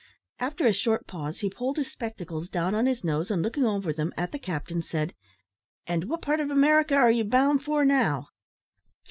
[0.39, 3.93] After a short pause, he pulled his spectacles down on his nose, and looking over
[3.93, 5.13] them at the captain, said,
[5.85, 8.29] "And what part of America are you bound for now?"